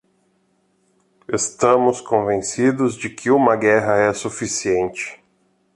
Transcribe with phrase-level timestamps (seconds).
[1.31, 5.21] Estamos convencidos de que uma guerra é suficiente.